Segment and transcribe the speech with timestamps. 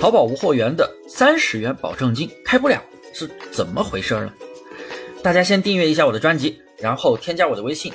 [0.00, 4.32] 淘宝无货源的三十元保证金开不了，是怎么回事呢？
[5.22, 7.92] 大家先订阅一下我的专辑，然后添加我的微信，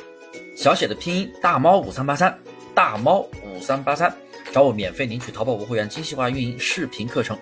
[0.55, 2.37] 小写的拼音大猫五三八三，
[2.75, 4.15] 大猫五三八三，
[4.51, 7.35] 找我免费领取淘宝无货源精细化运营视频课程。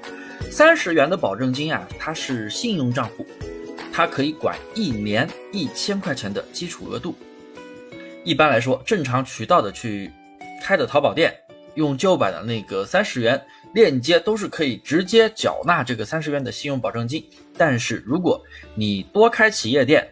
[0.50, 3.28] 三十元的保证金啊，它是信用账户，
[3.92, 7.14] 它可以管一年一千块钱的基础额度。
[8.24, 10.10] 一般来说，正常渠道的去
[10.64, 11.36] 开的淘宝店，
[11.76, 17.24] 用旧版的那个三十元链接都是可以直接缴纳这个三十元的信用保证金。
[17.58, 18.42] 但是如果
[18.76, 20.08] 你多开企业店，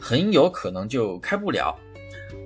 [0.00, 1.78] 很有可能就开不了。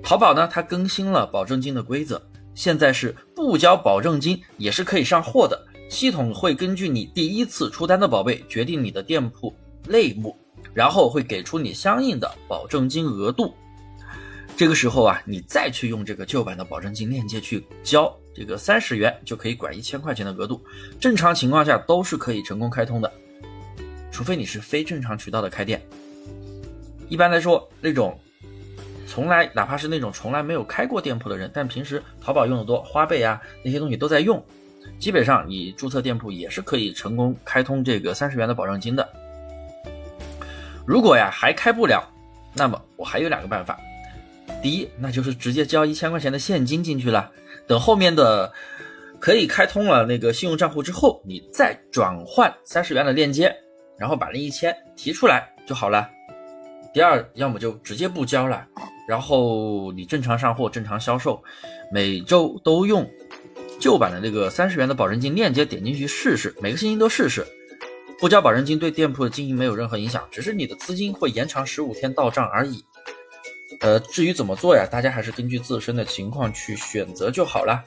[0.03, 2.21] 淘宝呢，它更新了保证金的规则，
[2.53, 5.59] 现在是不交保证金也是可以上货的。
[5.89, 9.55] 系统会根据你第一次出单的宝贝决定你的店铺
[9.87, 10.37] 类目，
[10.73, 13.53] 然后会给出你相应的保证金额度。
[14.57, 20.63] 这个时候啊，你再去用这个旧版的保证金链接去交这个三十元，就可以管一千块钱的额度。
[20.99, 23.11] 正常情况下都是可以成功开通的，
[24.11, 25.81] 除非你是非正常渠道的开店。
[27.09, 28.15] 一般来说，那种
[29.07, 34.45] 从来哪怕是那种从来没有开过店铺的人，但平时淘宝用的多，花呗啊那些东西都在用，
[34.99, 39.09] 基本上你注册店铺也是可以成功开通这个三十元的保证金的。
[40.85, 42.07] 如果呀还开不了，
[42.53, 43.79] 那么我还有两个办法。
[44.61, 47.31] 第一，那就是直接交一千块钱的现金进去了，
[47.67, 48.51] 等后面的
[49.19, 53.53] 可以开通了那个信用账户之后，你再转换三十元的链接，
[53.97, 56.09] 然后把那一千提出来就好了。
[56.93, 58.65] 第二，要么就直接不交了，
[59.07, 61.43] 然后你正常上货、正常销售，
[61.91, 63.07] 每周都用
[63.79, 67.45] 旧版的那个三十元的保证金链接点进去试试，每个星期都试试，
[68.19, 72.83] 不交保证金对店铺的经营没有任何影响，只是你的资金会延长十五天到账而已。
[73.79, 77.83] 呃，至于怎么做呀，大家还是根据自身的情况去选择就好了。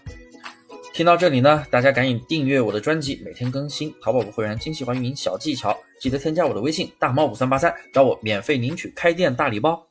[0.93, 9.90] 听到这里呢，大家赶紧订阅我的专辑，每天更新淘宝无会员精细化运营小技巧，记得添加我的微信大猫五三八三，找我免费领取开店大礼包。